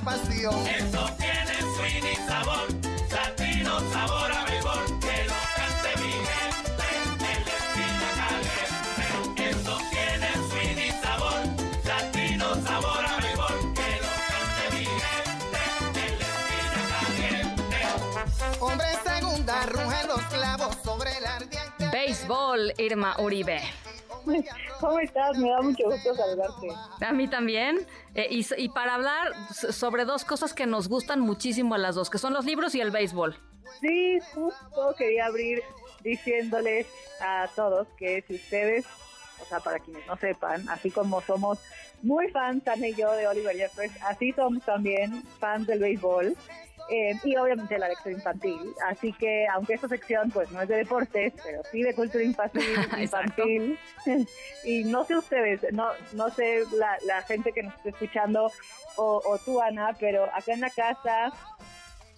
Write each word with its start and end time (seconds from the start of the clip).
pasión. 0.00 0.66
Eso 0.66 1.10
tiene 1.18 1.56
swing 1.76 2.06
y 2.12 2.16
sabor, 2.28 2.66
latino 3.12 3.80
sabor 3.92 4.32
a 4.32 4.44
béisbol, 4.44 5.00
que 5.00 5.24
lo 5.24 5.34
cante 5.56 5.90
mi 6.02 6.12
gente, 6.30 6.86
en 7.30 7.40
la 7.46 7.54
esquina 7.62 8.08
caliente. 8.20 9.50
Eso 9.50 9.74
tiene 9.90 10.28
swing 10.48 10.80
y 10.88 10.90
sabor, 11.02 11.40
latino 11.84 12.46
sabor 12.66 13.04
a 13.04 13.16
béisbol, 13.20 13.74
que 13.74 13.90
lo 14.00 14.10
cante 14.30 14.64
mi 14.76 14.84
gente, 14.84 15.60
en 16.06 16.12
la 16.18 16.28
esquina 16.36 16.80
caliente. 16.92 17.78
Hombre 18.60 18.88
segunda, 19.04 19.66
rugen 19.66 20.06
los 20.08 20.22
clavos 20.22 20.76
sobre 20.84 21.16
el 21.18 21.26
ardiente. 21.26 21.88
Béisbol, 21.92 22.72
Irma 22.78 23.16
Uribe. 23.18 23.60
¿Cómo 24.80 24.98
estás? 24.98 25.36
Me 25.38 25.50
da 25.50 25.60
mucho 25.60 25.84
gusto 25.84 26.14
saludarte. 26.14 26.68
A 27.04 27.12
mí 27.12 27.28
también. 27.28 27.86
Eh, 28.14 28.28
y, 28.30 28.46
y 28.56 28.68
para 28.70 28.94
hablar 28.94 29.28
sobre 29.52 30.04
dos 30.04 30.24
cosas 30.24 30.54
que 30.54 30.66
nos 30.66 30.88
gustan 30.88 31.20
muchísimo 31.20 31.74
a 31.74 31.78
las 31.78 31.94
dos, 31.94 32.10
que 32.10 32.18
son 32.18 32.32
los 32.32 32.44
libros 32.44 32.74
y 32.74 32.80
el 32.80 32.90
béisbol. 32.90 33.36
Sí, 33.80 34.18
justo 34.34 34.94
quería 34.98 35.26
abrir 35.26 35.62
diciéndoles 36.02 36.86
a 37.20 37.48
todos 37.54 37.86
que 37.98 38.24
si 38.26 38.34
ustedes, 38.34 38.86
o 39.40 39.44
sea, 39.44 39.60
para 39.60 39.78
quienes 39.78 40.06
no 40.06 40.16
sepan, 40.16 40.68
así 40.68 40.90
como 40.90 41.20
somos 41.20 41.58
muy 42.02 42.28
fans, 42.30 42.66
Ana 42.66 42.88
y 42.88 42.94
yo, 42.94 43.12
de 43.12 43.26
Oliver 43.26 43.54
Jeffers, 43.54 43.92
así 44.02 44.32
somos 44.32 44.64
también 44.64 45.22
fans 45.38 45.66
del 45.66 45.80
béisbol. 45.80 46.34
Eh, 46.90 47.18
y 47.22 47.36
obviamente 47.36 47.78
la 47.78 47.88
lectura 47.88 48.14
infantil. 48.14 48.74
Así 48.88 49.12
que, 49.12 49.46
aunque 49.52 49.74
esta 49.74 49.88
sección 49.88 50.30
pues 50.30 50.50
no 50.50 50.60
es 50.60 50.68
de 50.68 50.76
deportes, 50.76 51.32
pero 51.42 51.62
sí 51.70 51.82
de 51.82 51.94
cultura 51.94 52.24
infantil, 52.24 52.62
infantil. 52.98 53.78
y 54.64 54.84
no 54.84 55.04
sé 55.04 55.16
ustedes, 55.16 55.60
no, 55.72 55.88
no 56.14 56.30
sé 56.30 56.64
la, 56.76 56.96
la 57.06 57.22
gente 57.22 57.52
que 57.52 57.62
nos 57.62 57.74
está 57.76 57.90
escuchando 57.90 58.50
o, 58.96 59.22
o 59.24 59.38
tú, 59.38 59.60
Ana, 59.60 59.96
pero 59.98 60.24
acá 60.24 60.52
en 60.52 60.60
la 60.60 60.70
casa 60.70 61.32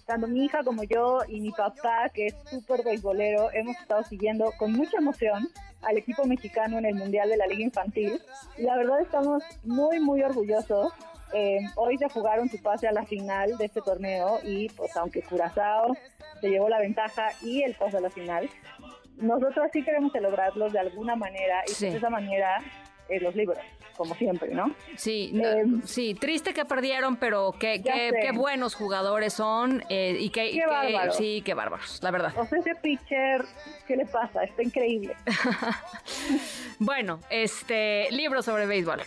tanto 0.06 0.26
mi 0.26 0.44
hija 0.44 0.62
como 0.64 0.82
yo 0.84 1.20
y 1.28 1.40
mi 1.40 1.52
papá, 1.52 2.08
que 2.12 2.26
es 2.26 2.34
súper 2.50 2.82
beisbolero, 2.82 3.50
hemos 3.52 3.76
estado 3.76 4.02
siguiendo 4.04 4.52
con 4.58 4.72
mucha 4.72 4.98
emoción 4.98 5.48
al 5.82 5.98
equipo 5.98 6.24
mexicano 6.24 6.78
en 6.78 6.86
el 6.86 6.94
Mundial 6.94 7.28
de 7.28 7.36
la 7.36 7.46
Liga 7.46 7.62
Infantil. 7.62 8.20
Y 8.56 8.62
la 8.62 8.76
verdad 8.76 9.00
estamos 9.00 9.42
muy, 9.64 10.00
muy 10.00 10.22
orgullosos. 10.22 10.92
Eh, 11.34 11.60
hoy 11.76 11.96
se 11.98 12.08
jugaron 12.08 12.48
su 12.48 12.60
pase 12.60 12.86
a 12.88 12.92
la 12.92 13.04
final 13.06 13.56
de 13.56 13.64
este 13.66 13.80
torneo 13.80 14.38
y 14.44 14.68
pues 14.70 14.94
aunque 14.96 15.22
Curazao 15.22 15.96
se 16.40 16.48
llevó 16.50 16.68
la 16.68 16.78
ventaja 16.78 17.30
y 17.42 17.62
el 17.62 17.74
pase 17.74 17.96
a 17.96 18.00
la 18.00 18.10
final, 18.10 18.50
nosotros 19.16 19.68
sí 19.72 19.82
queremos 19.82 20.12
celebrarlos 20.12 20.72
de 20.72 20.80
alguna 20.80 21.16
manera 21.16 21.62
y 21.66 21.70
Sí. 21.72 21.88
de 21.90 21.96
esa 21.96 22.10
manera 22.10 22.58
eh, 23.08 23.18
los 23.20 23.34
libros, 23.34 23.58
como 23.96 24.14
siempre, 24.14 24.54
¿no? 24.54 24.74
Sí, 24.96 25.32
Eh, 25.42 25.64
sí, 25.84 26.14
triste 26.14 26.54
que 26.54 26.64
perdieron, 26.64 27.16
pero 27.16 27.52
qué, 27.58 27.82
qué, 27.82 28.30
buenos 28.32 28.74
jugadores 28.74 29.32
son 29.34 29.82
eh, 29.88 30.16
y 30.18 30.30
qué, 30.30 30.46
y 30.46 30.52
Qué 30.52 30.60
qué- 30.60 30.66
bárbaros. 30.66 31.16
sí, 31.16 31.42
qué 31.44 31.52
bárbaros, 31.54 31.98
la 32.02 32.10
verdad. 32.10 32.32
O 32.36 32.46
sea, 32.46 32.58
ese 32.58 32.74
pitcher, 32.76 33.44
¿qué 33.86 33.96
le 33.96 34.06
pasa? 34.06 34.44
Está 34.44 34.62
increíble. 34.62 35.16
Bueno, 36.78 37.20
este 37.30 38.08
libro 38.10 38.42
sobre 38.42 38.66
béisbol. 38.66 39.00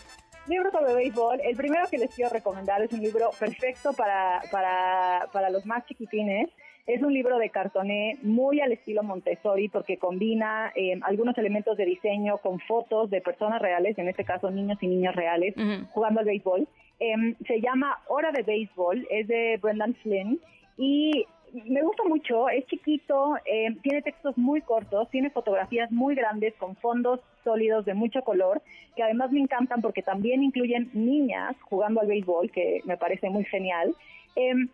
Libro 0.47 0.69
sobre 0.72 0.94
béisbol. 0.94 1.41
El 1.44 1.56
primero 1.56 1.88
que 1.89 1.97
les 1.97 2.13
quiero 2.13 2.31
recomendar 2.31 2.81
es 2.81 2.91
un 2.94 3.01
libro 3.01 3.31
perfecto 3.39 3.94
para, 3.94 4.41
para, 4.51 5.28
para 5.33 5.50
los 5.50 5.66
más 5.66 5.85
chiquitines. 5.88 6.50
Es 6.85 7.01
un 7.01 7.11
libro 7.13 7.39
de 7.39 7.50
cartoné 7.50 8.19
muy 8.22 8.61
al 8.61 8.72
estilo 8.72 9.01
Montessori 9.01 9.69
porque 9.69 9.97
combina 9.97 10.72
eh, 10.75 11.00
algunos 11.01 11.35
elementos 11.39 11.75
de 11.78 11.85
diseño 11.85 12.38
con 12.38 12.59
fotos 12.59 13.09
de 13.09 13.22
personas 13.22 13.59
reales, 13.59 13.97
en 13.97 14.07
este 14.07 14.23
caso 14.23 14.51
niños 14.51 14.78
y 14.81 14.88
niñas 14.88 15.16
reales, 15.16 15.56
Ujú. 15.57 15.88
jugando 15.94 16.19
al 16.19 16.28
béisbol. 16.28 16.67
Em, 17.00 17.35
se 17.47 17.59
llama 17.59 18.00
Hora 18.07 18.31
de 18.31 18.44
Béisbol, 18.44 19.07
es 19.09 19.27
de 19.27 19.57
Brendan 19.62 19.95
Flynn 19.95 20.39
y 20.77 21.25
me 21.53 21.81
gusta 21.81 22.03
mucho, 22.03 22.50
es 22.50 22.66
chiquito, 22.67 23.35
em, 23.45 23.78
tiene 23.79 24.01
textos 24.01 24.38
muy 24.38 24.61
cortos, 24.61 25.09
tiene 25.09 25.29
fotografías 25.29 25.91
muy 25.91 26.16
grandes 26.16 26.53
con 26.56 26.75
fondos 26.75 27.22
sólidos 27.44 27.85
de 27.85 27.94
mucho 27.94 28.22
color, 28.23 28.61
que 28.95 29.03
además 29.03 29.31
me 29.31 29.39
encantan 29.39 29.81
porque 29.81 30.01
también 30.01 30.44
incluyen 30.44 30.89
niñas 30.94 31.56
jugando 31.61 32.01
al 32.01 32.07
béisbol, 32.07 32.51
que 32.51 32.81
me 32.85 32.97
parece 32.97 33.29
muy 33.29 33.45
genial. 33.45 33.95
Em, 34.35 34.69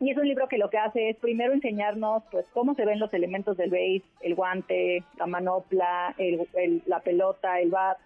y 0.00 0.10
es 0.10 0.16
un 0.16 0.28
libro 0.28 0.48
que 0.48 0.58
lo 0.58 0.70
que 0.70 0.78
hace 0.78 1.10
es 1.10 1.16
primero 1.16 1.52
enseñarnos 1.52 2.24
pues 2.30 2.46
cómo 2.52 2.74
se 2.74 2.84
ven 2.84 2.98
los 2.98 3.12
elementos 3.14 3.56
del 3.56 3.70
béis, 3.70 4.02
el 4.20 4.34
guante, 4.34 5.02
la 5.18 5.26
manopla, 5.26 6.14
la 6.86 7.00
pelota, 7.00 7.60
el 7.60 7.70
bat. 7.70 7.98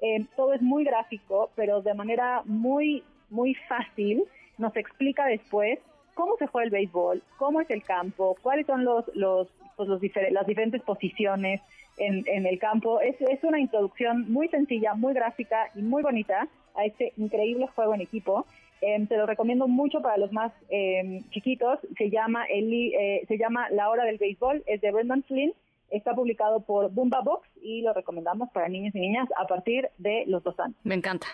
Eh, 0.00 0.24
todo 0.36 0.54
es 0.54 0.62
muy 0.62 0.84
gráfico, 0.84 1.50
pero 1.54 1.82
de 1.82 1.94
manera 1.94 2.42
muy, 2.44 3.04
muy 3.30 3.54
fácil 3.68 4.24
nos 4.58 4.74
explica 4.76 5.26
después 5.26 5.78
cómo 6.14 6.36
se 6.38 6.46
juega 6.46 6.64
el 6.64 6.70
béisbol, 6.70 7.22
cómo 7.36 7.60
es 7.60 7.70
el 7.70 7.82
campo, 7.82 8.36
cuáles 8.42 8.66
son 8.66 8.84
los, 8.84 9.04
los, 9.14 9.48
pues, 9.76 9.88
los 9.88 10.00
difer- 10.00 10.30
las 10.30 10.46
diferentes 10.46 10.80
posiciones 10.82 11.60
en, 11.98 12.24
en 12.26 12.46
el 12.46 12.58
campo. 12.58 13.00
Es, 13.00 13.20
es 13.20 13.42
una 13.44 13.60
introducción 13.60 14.30
muy 14.32 14.48
sencilla, 14.48 14.94
muy 14.94 15.14
gráfica 15.14 15.68
y 15.74 15.82
muy 15.82 16.02
bonita 16.02 16.48
a 16.74 16.84
este 16.84 17.12
increíble 17.16 17.66
juego 17.68 17.94
en 17.94 18.00
equipo. 18.00 18.46
Eh, 18.80 19.06
te 19.08 19.16
lo 19.16 19.26
recomiendo 19.26 19.66
mucho 19.68 20.02
para 20.02 20.16
los 20.16 20.32
más 20.32 20.52
eh, 20.68 21.22
chiquitos. 21.30 21.78
Se 21.96 22.10
llama, 22.10 22.44
el, 22.46 22.72
eh, 22.72 23.24
se 23.28 23.38
llama 23.38 23.70
La 23.70 23.88
Hora 23.88 24.04
del 24.04 24.18
Béisbol. 24.18 24.62
Es 24.66 24.80
de 24.80 24.90
Brendan 24.92 25.22
Flynn. 25.22 25.52
Está 25.90 26.14
publicado 26.14 26.60
por 26.60 26.90
Boomba 26.90 27.20
Box 27.20 27.48
y 27.62 27.82
lo 27.82 27.92
recomendamos 27.92 28.50
para 28.50 28.68
niños 28.68 28.94
y 28.94 29.00
niñas 29.00 29.28
a 29.36 29.46
partir 29.46 29.88
de 29.98 30.24
los 30.26 30.42
dos 30.42 30.58
años. 30.58 30.76
Me 30.82 30.96
encanta. 30.96 31.28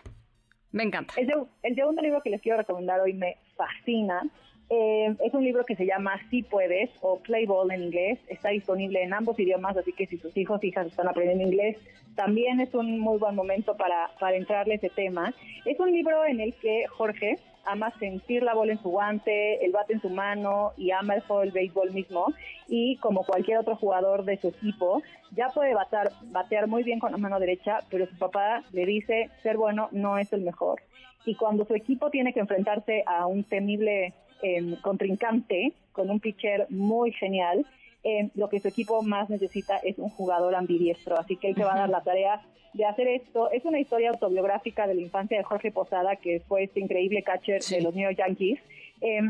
Me 0.70 0.84
encanta. 0.84 1.14
El 1.16 1.74
segundo 1.74 2.02
libro 2.02 2.20
que 2.22 2.30
les 2.30 2.40
quiero 2.42 2.58
recomendar 2.58 3.00
hoy 3.00 3.14
me 3.14 3.36
fascina. 3.56 4.22
Eh, 4.72 5.16
es 5.24 5.34
un 5.34 5.42
libro 5.42 5.64
que 5.64 5.74
se 5.74 5.84
llama 5.84 6.20
Si 6.30 6.44
Puedes 6.44 6.90
o 7.00 7.18
Play 7.18 7.44
Ball 7.44 7.72
en 7.72 7.82
inglés. 7.82 8.20
Está 8.28 8.50
disponible 8.50 9.02
en 9.02 9.12
ambos 9.12 9.38
idiomas, 9.40 9.76
así 9.76 9.92
que 9.92 10.06
si 10.06 10.16
sus 10.16 10.36
hijos 10.36 10.62
hijas 10.62 10.86
están 10.86 11.08
aprendiendo 11.08 11.44
inglés, 11.44 11.76
también 12.14 12.60
es 12.60 12.72
un 12.72 13.00
muy 13.00 13.18
buen 13.18 13.34
momento 13.34 13.76
para, 13.76 14.10
para 14.20 14.36
entrarle 14.36 14.76
ese 14.76 14.88
tema. 14.90 15.34
Es 15.64 15.80
un 15.80 15.90
libro 15.90 16.24
en 16.24 16.40
el 16.40 16.54
que 16.54 16.86
Jorge 16.86 17.36
ama 17.64 17.92
sentir 17.98 18.44
la 18.44 18.54
bola 18.54 18.72
en 18.72 18.78
su 18.80 18.90
guante, 18.90 19.64
el 19.64 19.72
bate 19.72 19.94
en 19.94 20.00
su 20.00 20.08
mano 20.08 20.72
y 20.76 20.92
ama 20.92 21.14
el 21.14 21.22
juego 21.22 21.42
del 21.42 21.50
béisbol 21.50 21.90
mismo. 21.92 22.32
Y 22.68 22.96
como 22.98 23.24
cualquier 23.24 23.58
otro 23.58 23.74
jugador 23.74 24.24
de 24.24 24.36
su 24.36 24.48
equipo, 24.48 25.02
ya 25.32 25.48
puede 25.48 25.74
batear, 25.74 26.12
batear 26.26 26.68
muy 26.68 26.84
bien 26.84 27.00
con 27.00 27.10
la 27.10 27.18
mano 27.18 27.40
derecha, 27.40 27.80
pero 27.90 28.06
su 28.06 28.16
papá 28.16 28.62
le 28.72 28.86
dice 28.86 29.30
ser 29.42 29.56
bueno 29.56 29.88
no 29.90 30.16
es 30.16 30.32
el 30.32 30.42
mejor. 30.42 30.80
Y 31.24 31.34
cuando 31.34 31.64
su 31.64 31.74
equipo 31.74 32.08
tiene 32.10 32.32
que 32.32 32.40
enfrentarse 32.40 33.02
a 33.06 33.26
un 33.26 33.42
temible 33.44 34.14
eh, 34.42 34.76
contrincante 34.82 35.72
con 35.92 36.10
un 36.10 36.20
pitcher 36.20 36.66
muy 36.70 37.12
genial, 37.12 37.66
eh, 38.04 38.30
lo 38.34 38.48
que 38.48 38.60
su 38.60 38.68
equipo 38.68 39.02
más 39.02 39.28
necesita 39.28 39.76
es 39.78 39.98
un 39.98 40.08
jugador 40.10 40.54
ambidiestro. 40.54 41.18
Así 41.18 41.36
que 41.36 41.48
él 41.48 41.54
se 41.56 41.64
va 41.64 41.74
a 41.74 41.78
dar 41.80 41.90
la 41.90 42.02
tarea 42.02 42.40
de 42.72 42.84
hacer 42.84 43.08
esto. 43.08 43.50
Es 43.50 43.64
una 43.64 43.80
historia 43.80 44.10
autobiográfica 44.10 44.86
de 44.86 44.94
la 44.94 45.00
infancia 45.02 45.36
de 45.36 45.44
Jorge 45.44 45.70
Posada, 45.72 46.16
que 46.16 46.40
fue 46.40 46.64
este 46.64 46.80
increíble 46.80 47.22
catcher 47.22 47.62
Sí. 47.62 47.76
de 47.76 47.82
los 47.82 47.94
New 47.94 48.04
York 48.04 48.16
Yankees. 48.18 48.60
Eh, 49.00 49.20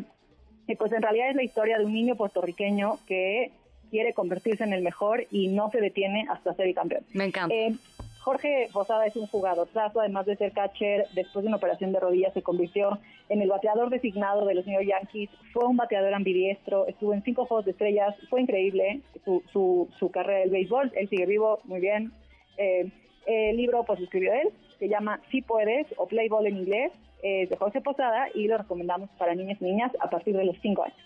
pues 0.79 0.93
en 0.93 1.03
realidad 1.03 1.31
es 1.31 1.37
la 1.37 1.43
historia 1.43 1.79
de 1.79 1.85
un 1.85 1.93
niño 1.93 2.15
puertorriqueño 2.17 2.99
que 3.07 3.51
quiere 3.91 4.13
convertirse 4.15 4.63
en 4.63 4.73
el 4.73 4.83
mejor 4.83 5.27
y 5.33 5.49
no 5.49 5.69
se 5.71 5.81
detiene 5.81 6.27
hasta 6.31 6.55
ser 6.55 6.69
el 6.69 6.75
campeón. 6.75 7.03
Me 7.13 7.25
encanta. 7.25 7.53
Eh, 7.53 7.75
Jorge 8.21 8.69
Posada 8.73 9.07
es 9.07 9.17
un 9.17 9.27
jugador 9.27 9.69
además 9.75 10.27
de 10.27 10.37
ser 10.37 10.53
catcher, 10.53 11.07
después 11.15 11.43
de 11.43 11.49
una 11.49 11.57
operación 11.57 11.93
de 11.93 12.01
rodillas 12.01 12.35
se 12.35 12.43
convirtió 12.43 12.99
en 13.31 13.41
el 13.41 13.49
bateador 13.49 13.89
designado 13.89 14.45
de 14.45 14.55
los 14.55 14.67
New 14.67 14.79
York 14.79 14.89
Yankees, 14.89 15.31
fue 15.53 15.65
un 15.65 15.77
bateador 15.77 16.13
ambidiestro, 16.13 16.87
estuvo 16.87 17.15
en 17.15 17.23
cinco 17.23 17.47
Juegos 17.47 17.65
de 17.65 17.71
Estrellas, 17.71 18.15
fue 18.29 18.43
increíble 18.43 19.01
su, 19.25 19.43
su, 19.53 19.89
su 19.99 20.11
carrera 20.11 20.41
del 20.41 20.51
béisbol, 20.51 20.93
él 20.95 21.09
sigue 21.09 21.27
vivo, 21.27 21.61
muy 21.65 21.81
bien. 21.81 22.13
Eh, 22.59 22.91
el 23.27 23.57
libro 23.57 23.85
pues 23.85 24.01
escribió 24.01 24.35
él, 24.35 24.51
se 24.79 24.89
llama 24.89 25.21
Si 25.31 25.41
Puedes 25.41 25.87
o 25.97 26.07
Play 26.07 26.29
Ball 26.29 26.47
en 26.47 26.59
inglés, 26.59 26.93
es 27.23 27.49
de 27.49 27.57
Jorge 27.57 27.81
Posada 27.81 28.29
y 28.35 28.49
lo 28.49 28.59
recomendamos 28.59 29.11
para 29.19 29.35
niños 29.35 29.59
y 29.61 29.65
niñas 29.65 29.93
a 30.01 30.11
partir 30.11 30.37
de 30.37 30.45
los 30.45 30.57
cinco 30.61 30.85
años. 30.85 30.99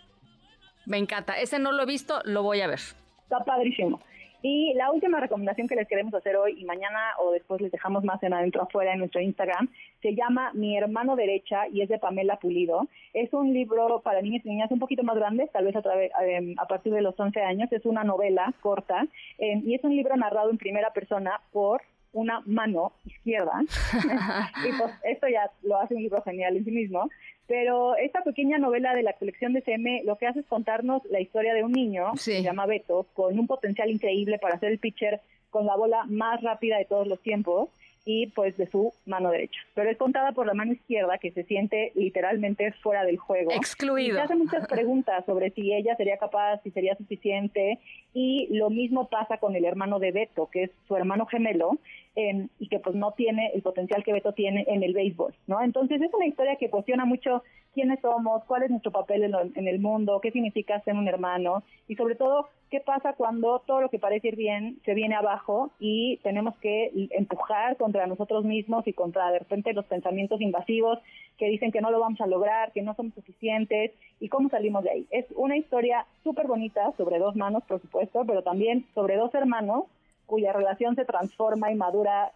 Me 0.87 0.99
encanta. 0.99 1.39
Ese 1.39 1.59
no 1.59 1.73
lo 1.73 1.83
he 1.83 1.87
visto, 1.87 2.21
lo 2.25 2.43
voy 2.43 2.61
a 2.61 2.67
ver. 2.67 2.81
Está 3.23 3.41
padrísimo. 3.45 4.01
Y 4.47 4.75
la 4.75 4.93
última 4.93 5.21
recomendación 5.21 5.69
que 5.69 5.75
les 5.75 5.89
queremos 5.89 6.13
hacer 6.13 6.37
hoy 6.37 6.61
y 6.61 6.67
mañana 6.67 7.15
o 7.19 7.33
después 7.33 7.63
les 7.63 7.73
dejamos 7.73 8.05
más 8.05 8.23
en 8.23 8.35
adentro 8.35 8.61
afuera 8.61 8.93
en 8.93 8.99
nuestro 8.99 9.23
Instagram, 9.23 9.71
se 10.03 10.15
llama 10.15 10.51
Mi 10.53 10.77
hermano 10.77 11.17
derecha 11.17 11.67
y 11.73 11.81
es 11.81 11.89
de 11.89 11.99
Pamela 11.99 12.37
Pulido. 12.37 12.87
Es 13.15 13.33
un 13.33 13.55
libro 13.55 14.03
para 14.03 14.21
niños 14.21 14.43
y 14.45 14.51
niñas 14.51 14.71
un 14.71 14.81
poquito 14.81 15.03
más 15.03 15.17
grande, 15.17 15.49
tal 15.51 15.65
vez 15.65 15.75
a, 15.77 15.81
em, 16.27 16.55
a 16.59 16.67
partir 16.67 16.93
de 16.93 17.01
los 17.01 17.19
11 17.19 17.41
años. 17.41 17.73
Es 17.73 17.87
una 17.87 18.05
novela 18.05 18.53
corta 18.61 19.07
em, 19.39 19.63
y 19.65 19.77
es 19.77 19.83
un 19.83 19.97
libro 19.97 20.15
narrado 20.15 20.51
en 20.51 20.59
primera 20.59 20.93
persona 20.93 21.41
por 21.51 21.81
una 22.15 22.41
mano 22.47 22.93
izquierda. 23.05 23.61
y 24.67 24.73
pues 24.79 24.93
esto 25.05 25.29
ya 25.29 25.51
lo 25.63 25.79
hace 25.79 25.95
un 25.95 26.03
libro 26.03 26.23
genial 26.23 26.57
en 26.57 26.65
sí 26.65 26.71
mismo. 26.71 27.11
Pero 27.47 27.95
esta 27.97 28.23
pequeña 28.23 28.57
novela 28.57 28.95
de 28.95 29.03
la 29.03 29.13
colección 29.13 29.53
de 29.53 29.61
CM 29.61 30.03
lo 30.05 30.17
que 30.17 30.27
hace 30.27 30.41
es 30.41 30.47
contarnos 30.47 31.03
la 31.11 31.21
historia 31.21 31.53
de 31.53 31.63
un 31.63 31.73
niño, 31.73 32.13
que 32.13 32.19
se 32.19 32.43
llama 32.43 32.65
Beto, 32.65 33.07
con 33.13 33.39
un 33.39 33.47
potencial 33.47 33.91
increíble 33.91 34.39
para 34.39 34.59
ser 34.59 34.73
el 34.73 34.79
pitcher 34.79 35.21
con 35.51 35.67
la 35.67 35.77
bola 35.77 36.05
más 36.07 36.41
rápida 36.43 36.79
de 36.79 36.87
todos 36.87 37.07
los 37.07 37.21
tiempos 37.21 37.69
y 38.05 38.27
pues 38.29 38.57
de 38.57 38.67
su 38.67 38.93
mano 39.07 39.31
derecha. 39.31 39.61
Pero 39.75 39.91
es 39.91 39.97
contada 39.97 40.33
por 40.33 40.47
la 40.47 40.55
mano 40.55 40.73
izquierda 40.73 41.19
que 41.19 41.33
se 41.33 41.45
siente 41.45 41.93
literalmente 41.95 42.73
fuera 42.83 43.05
del 43.05 43.17
juego. 43.17 43.51
Excluido. 43.53 44.15
Y 44.15 44.17
se 44.17 44.21
hace 44.21 44.35
muchas 44.35 44.67
preguntas 44.69 45.25
sobre 45.25 45.51
si 45.51 45.73
ella 45.73 45.97
sería 45.97 46.19
capaz, 46.19 46.61
si 46.63 46.71
sería 46.71 46.97
suficiente 46.97 47.79
y 48.13 48.49
lo 48.51 48.71
mismo 48.71 49.09
pasa 49.09 49.39
con 49.39 49.57
el 49.57 49.65
hermano 49.65 49.99
de 49.99 50.13
Beto, 50.13 50.49
que 50.51 50.65
es 50.65 50.71
su 50.87 50.97
hermano 50.97 51.27
gemelo, 51.27 51.79
y 52.17 52.69
que 52.69 52.79
pues 52.79 52.95
no 52.95 53.13
tiene 53.13 53.51
el 53.55 53.63
potencial 53.63 54.05
que 54.05 54.13
Beto 54.13 54.33
tiene 54.33 54.65
en 54.69 54.85
el 54.85 54.93
béisbol, 54.93 55.35
¿no? 55.49 55.61
Entonces 55.63 56.01
es 56.01 56.15
una 56.15 56.27
historia 56.27 56.57
que 56.57 56.71
cuestiona 56.71 57.05
mucho 57.05 57.43
quiénes 57.75 58.01
somos, 58.01 58.45
cuál 58.45 58.63
es 58.63 58.71
nuestro 58.71 58.93
papel 58.93 59.25
en, 59.25 59.69
el 59.69 59.81
mundo, 59.81 60.21
qué 60.21 60.31
significa 60.31 60.81
ser 60.83 60.95
un 60.95 61.09
hermano 61.09 61.65
y 61.89 61.97
sobre 61.97 62.15
todo 62.15 62.49
qué 62.71 62.79
pasa 62.79 63.15
cuando 63.15 63.61
todo 63.67 63.81
lo 63.81 63.89
que 63.89 63.99
parece 63.99 64.29
ir 64.29 64.37
bien 64.37 64.79
se 64.85 64.95
viene 64.95 65.17
abajo 65.17 65.73
y 65.81 66.19
tenemos 66.19 66.57
que 66.59 66.93
empujar 67.11 67.77
contra 67.77 68.07
nosotros 68.07 68.45
mismos 68.45 68.87
y 68.87 68.93
contra 68.93 69.33
de 69.33 69.41
repente 69.41 69.73
los 69.73 69.85
pensamientos 69.87 70.41
invasivos 70.41 71.01
que 71.37 71.49
dicen 71.49 71.73
que 71.73 71.81
no 71.81 71.91
lo 71.91 71.99
vamos 71.99 72.21
a 72.21 72.27
lograr, 72.29 72.71
que 72.71 72.83
no 72.83 72.95
somos 72.95 73.15
suficientes 73.15 73.91
y 74.21 74.29
cómo 74.29 74.49
salimos 74.51 74.85
de 74.85 74.91
ahí. 74.91 75.07
Es 75.11 75.27
una 75.35 75.57
historia 75.57 76.07
súper 76.23 76.47
bonita 76.47 76.93
sobre 76.97 77.19
dos 77.19 77.35
manos, 77.35 77.65
por 77.65 77.81
supuesto, 77.81 78.25
pero 78.25 78.43
también 78.43 78.87
sobre 78.95 79.17
dos 79.17 79.35
hermanos 79.35 79.87
cuya 80.27 80.53
relación 80.53 80.97
se 80.97 81.05
transforma 81.05 81.71
y 81.71 81.75
madura 81.75 82.33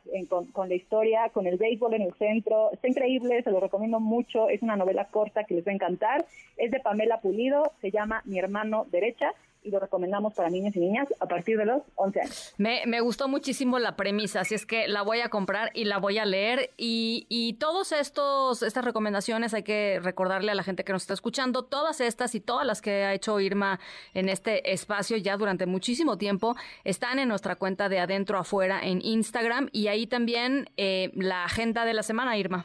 con, 0.52 0.69
la 0.69 0.75
historia, 0.75 1.31
con 1.31 1.46
el 1.46 1.56
béisbol 1.56 1.94
en 1.94 2.02
el 2.02 2.14
centro. 2.14 2.70
Está 2.73 2.88
increíble, 2.88 3.43
se 3.43 3.50
lo 3.50 3.61
recomiendo 3.61 4.00
mucho. 4.00 4.49
Es 4.49 4.62
una 4.62 4.76
novela 4.76 5.06
corta 5.06 5.44
que 5.44 5.55
les 5.55 5.67
va 5.67 5.73
a 5.73 5.75
encantar. 5.75 6.25
Es 6.56 6.70
de 6.70 6.81
Pamela 6.81 7.20
Pulido, 7.20 7.73
se 7.81 7.90
llama 7.90 8.23
Mi 8.25 8.38
hermano 8.38 8.87
derecha 8.90 9.32
y 9.68 9.70
lo 9.70 9.78
recomendamos 9.78 10.34
para 10.34 10.50
niños 10.50 10.74
y 10.74 10.80
niñas 10.80 11.08
a 11.20 11.26
partir 11.26 11.58
de 11.58 11.66
los 11.66 11.82
11 11.94 12.20
años. 12.20 12.54
Me, 12.58 12.82
me 12.86 13.00
gustó 13.00 13.28
muchísimo 13.28 13.78
la 13.78 13.96
premisa, 13.96 14.40
así 14.40 14.54
es 14.54 14.66
que 14.66 14.88
la 14.88 15.02
voy 15.02 15.20
a 15.20 15.28
comprar 15.28 15.70
y 15.74 15.84
la 15.84 15.98
voy 15.98 16.18
a 16.18 16.24
leer. 16.24 16.70
Y, 16.76 17.26
y 17.28 17.54
todos 17.54 17.92
estos, 17.92 18.62
estas 18.62 18.84
recomendaciones 18.84 19.54
hay 19.54 19.62
que 19.62 20.00
recordarle 20.02 20.52
a 20.52 20.54
la 20.54 20.62
gente 20.62 20.84
que 20.84 20.92
nos 20.92 21.02
está 21.02 21.14
escuchando, 21.14 21.64
todas 21.64 22.00
estas 22.00 22.34
y 22.34 22.40
todas 22.40 22.66
las 22.66 22.82
que 22.82 23.04
ha 23.04 23.14
hecho 23.14 23.38
Irma 23.40 23.78
en 24.14 24.28
este 24.28 24.72
espacio 24.72 25.16
ya 25.16 25.36
durante 25.36 25.66
muchísimo 25.66 26.18
tiempo, 26.18 26.56
están 26.84 27.18
en 27.18 27.28
nuestra 27.28 27.56
cuenta 27.56 27.88
de 27.88 28.00
adentro 28.00 28.38
afuera 28.38 28.80
en 28.82 29.00
Instagram 29.02 29.68
y 29.72 29.88
ahí 29.88 30.06
también 30.06 30.70
eh, 30.76 31.10
la 31.14 31.44
agenda 31.44 31.84
de 31.84 31.94
la 31.94 32.02
semana, 32.02 32.36
Irma. 32.36 32.64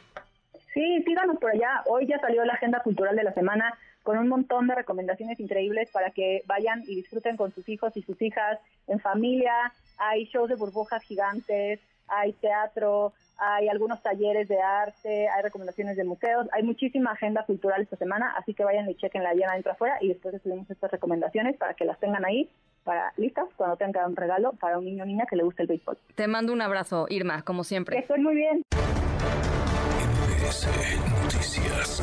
Sí, 0.72 1.02
síganos 1.04 1.38
por 1.38 1.50
allá. 1.50 1.82
Hoy 1.86 2.06
ya 2.06 2.18
salió 2.18 2.44
la 2.44 2.54
agenda 2.54 2.80
cultural 2.80 3.14
de 3.14 3.22
la 3.22 3.32
semana 3.32 3.78
con 4.04 4.18
un 4.18 4.28
montón 4.28 4.68
de 4.68 4.76
recomendaciones 4.76 5.40
increíbles 5.40 5.90
para 5.90 6.10
que 6.10 6.42
vayan 6.46 6.82
y 6.86 6.94
disfruten 6.94 7.36
con 7.36 7.52
sus 7.52 7.68
hijos 7.68 7.96
y 7.96 8.02
sus 8.02 8.20
hijas 8.22 8.60
en 8.86 9.00
familia. 9.00 9.72
Hay 9.98 10.26
shows 10.26 10.48
de 10.48 10.54
burbujas 10.54 11.02
gigantes, 11.02 11.80
hay 12.06 12.34
teatro, 12.34 13.14
hay 13.38 13.68
algunos 13.68 14.02
talleres 14.02 14.46
de 14.46 14.60
arte, 14.60 15.28
hay 15.28 15.42
recomendaciones 15.42 15.96
de 15.96 16.04
museos, 16.04 16.46
hay 16.52 16.62
muchísima 16.62 17.12
agenda 17.12 17.44
cultural 17.44 17.82
esta 17.82 17.96
semana, 17.96 18.34
así 18.36 18.54
que 18.54 18.62
vayan 18.62 18.88
y 18.88 18.94
chequen 18.94 19.22
la 19.22 19.32
llena 19.32 19.54
dentro 19.54 19.72
afuera 19.72 19.96
y 20.00 20.08
después 20.08 20.40
subimos 20.42 20.70
estas 20.70 20.90
recomendaciones 20.90 21.56
para 21.56 21.74
que 21.74 21.86
las 21.86 21.98
tengan 21.98 22.24
ahí 22.24 22.48
para 22.84 23.14
listas 23.16 23.48
cuando 23.56 23.76
tengan 23.76 24.10
un 24.10 24.16
regalo 24.16 24.52
para 24.52 24.78
un 24.78 24.84
niño 24.84 25.04
o 25.04 25.06
niña 25.06 25.24
que 25.28 25.36
le 25.36 25.42
guste 25.42 25.62
el 25.62 25.68
béisbol. 25.68 25.96
Te 26.14 26.28
mando 26.28 26.52
un 26.52 26.60
abrazo, 26.60 27.06
Irma, 27.08 27.42
como 27.42 27.64
siempre. 27.64 27.98
estoy 27.98 28.20
muy 28.20 28.34
bien. 28.34 28.62
Noticias. 31.22 32.02